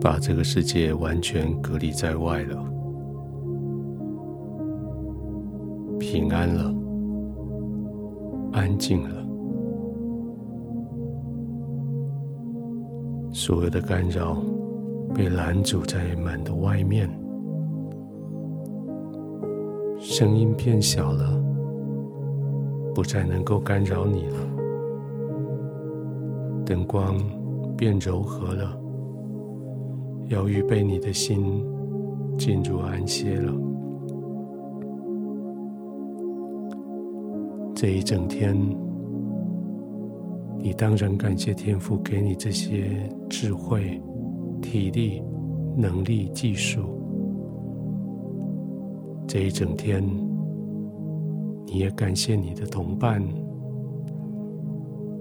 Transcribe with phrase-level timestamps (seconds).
[0.00, 2.56] 把这个世界完全隔离在外了，
[5.98, 6.72] 平安了，
[8.52, 9.10] 安静了，
[13.32, 14.36] 所有的干扰
[15.12, 17.10] 被拦阻在门的外面，
[19.98, 21.42] 声音变小了，
[22.94, 24.36] 不再能够干扰你了，
[26.64, 27.16] 灯光
[27.76, 28.80] 变柔和了。
[30.28, 31.64] 要预备你的心
[32.36, 33.52] 进入安歇了。
[37.74, 38.56] 这一整天，
[40.58, 44.00] 你当然感谢天父给你这些智慧、
[44.60, 45.22] 体力、
[45.76, 46.82] 能力、技术。
[49.26, 50.04] 这一整天，
[51.66, 53.22] 你也感谢你的同伴，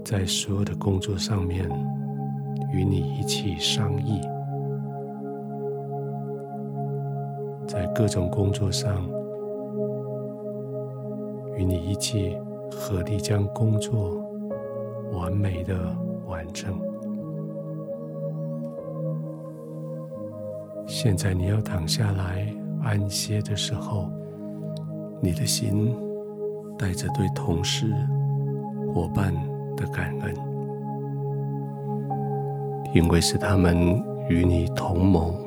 [0.03, 1.69] 在所有的工作上面
[2.73, 4.19] 与你一起商议。
[7.97, 9.09] 各种工作上，
[11.55, 12.37] 与你一起
[12.71, 14.23] 合力将工作
[15.13, 15.75] 完美的
[16.27, 16.79] 完成。
[20.85, 22.47] 现在你要躺下来
[22.83, 24.11] 安歇的时候，
[25.19, 25.91] 你的心
[26.77, 27.87] 带着对同事、
[28.93, 29.33] 伙伴
[29.75, 30.35] 的感恩，
[32.93, 33.75] 因为是他们
[34.29, 35.46] 与你同谋。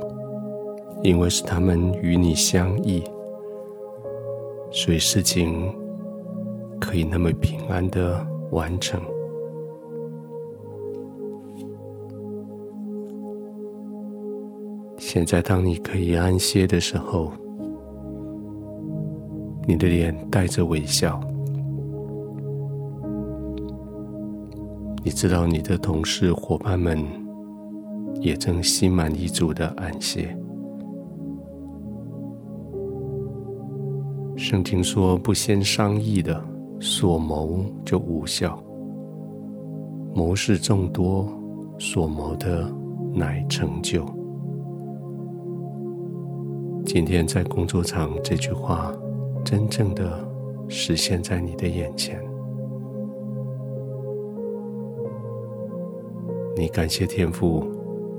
[1.02, 3.02] 因为是他们与你相依，
[4.70, 5.74] 所以事情
[6.80, 9.00] 可以那么平安的完成。
[14.98, 17.32] 现在，当你可以安歇的时候，
[19.66, 21.18] 你的脸带着微笑，
[25.02, 27.04] 你知道你的同事伙伴们
[28.20, 30.36] 也正心满意足的安歇。
[34.40, 36.42] 圣经说：“不先商议的，
[36.80, 38.58] 所谋就无效；
[40.14, 41.30] 谋事众多，
[41.78, 42.66] 所谋的
[43.12, 44.02] 乃成就。”
[46.86, 48.90] 今天在工作场，这句话
[49.44, 50.26] 真正的
[50.68, 52.18] 实现在你的眼前。
[56.56, 57.66] 你感谢天父，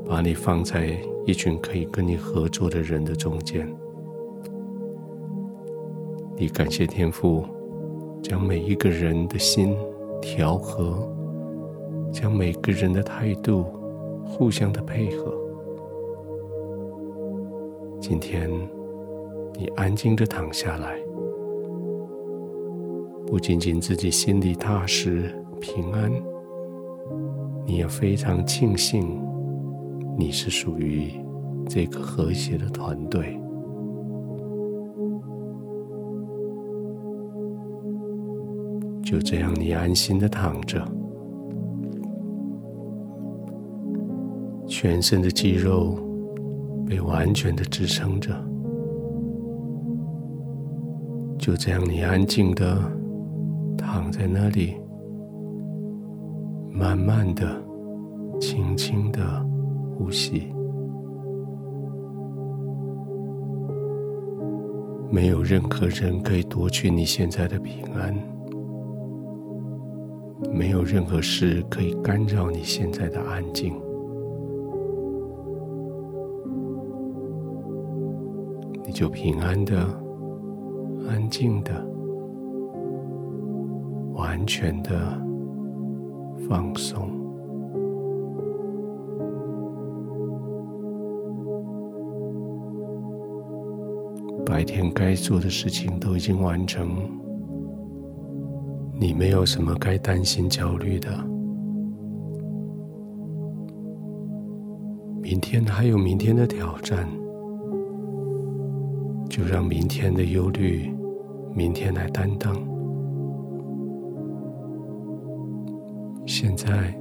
[0.06, 0.96] 把你放在
[1.26, 3.68] 一群可以跟你合作的人的中间。
[6.42, 7.46] 你感谢天父，
[8.24, 9.78] 将每一个人的心
[10.20, 11.08] 调和，
[12.12, 13.64] 将每个人的态度
[14.26, 15.32] 互相的配合。
[18.00, 18.50] 今天
[19.54, 21.00] 你安静的躺下来，
[23.28, 26.12] 不仅仅自己心里踏实平安，
[27.68, 29.22] 你也非常庆幸
[30.18, 31.12] 你是属于
[31.70, 33.40] 这个和谐的团队。
[39.12, 40.82] 就这样，你安心的躺着，
[44.66, 46.00] 全身的肌肉
[46.88, 48.34] 被完全的支撑着。
[51.38, 52.78] 就这样，你安静的
[53.78, 54.78] 躺在那里，
[56.72, 57.62] 慢慢的、
[58.40, 59.46] 轻轻的
[59.98, 60.48] 呼吸。
[65.12, 68.31] 没有任何人可以夺去你现在的平安。
[70.50, 73.74] 没有任何事可以干扰你现在的安静，
[78.86, 79.78] 你就平安的、
[81.08, 81.72] 安静的、
[84.14, 84.92] 完全的
[86.48, 87.10] 放松。
[94.46, 96.90] 白天该做的事情都已经完成。
[99.02, 101.10] 你没有什么该担心、焦虑的。
[105.20, 107.10] 明天还有明天的挑战，
[109.28, 110.96] 就让明天的忧虑，
[111.56, 112.56] 明天来担当。
[116.28, 116.96] 现在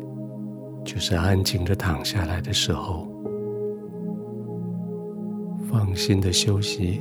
[0.82, 3.06] 就是安静的躺下来的时候，
[5.70, 6.98] 放心的休息，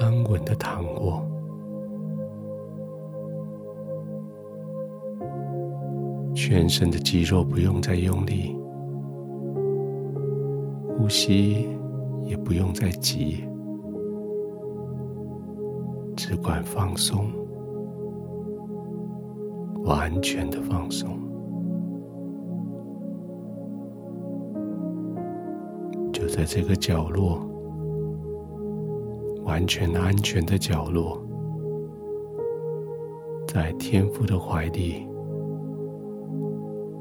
[0.00, 1.22] 安稳的躺卧。
[6.36, 8.54] 全身的肌肉不用再用力，
[10.86, 11.66] 呼吸
[12.24, 13.42] 也不用再急，
[16.14, 17.24] 只管放松，
[19.84, 21.18] 完全的放松。
[26.12, 27.40] 就在这个角落，
[29.42, 31.18] 完全安全的角落，
[33.48, 35.06] 在天父的怀里，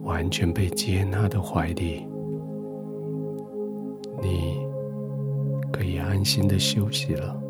[0.05, 2.07] 完全被接纳的怀里，
[4.21, 4.65] 你
[5.73, 7.41] 可以安心的休息了。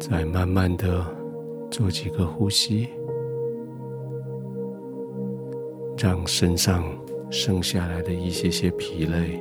[0.00, 1.04] 再慢慢的
[1.70, 2.88] 做几个呼吸。
[5.98, 6.82] 让身上
[7.30, 9.40] 剩下来的一些些疲累，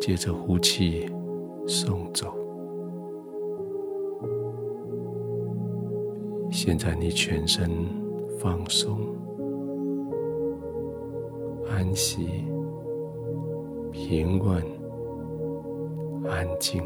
[0.00, 1.06] 借着呼气
[1.66, 2.41] 送走。
[6.52, 7.70] 现在你全身
[8.38, 8.98] 放松、
[11.66, 12.44] 安息、
[13.90, 14.62] 平稳、
[16.28, 16.82] 安静。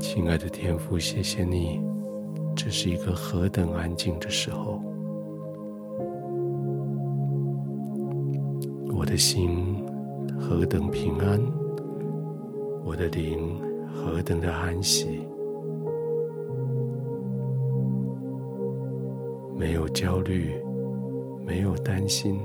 [0.00, 1.80] 亲爱的天父，谢谢你。
[2.56, 4.82] 这是一个何等安静的时候，
[8.92, 9.86] 我的心
[10.36, 11.40] 何等平安，
[12.84, 13.56] 我的灵
[13.94, 15.26] 何等的安息，
[19.56, 20.54] 没有焦虑，
[21.44, 22.40] 没有担心，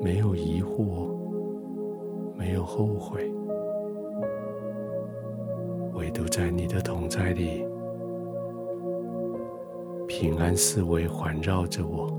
[0.00, 1.08] 没有疑惑，
[2.36, 3.30] 没有后悔。
[5.94, 7.64] 唯独在你的同在里，
[10.06, 12.12] 平安四围环绕着我，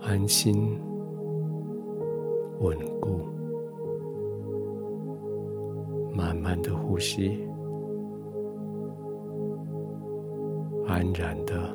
[0.00, 0.78] 安心、
[2.60, 3.20] 稳固，
[6.16, 7.46] 慢慢的呼吸，
[10.86, 11.70] 安然的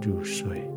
[0.00, 0.71] 入睡。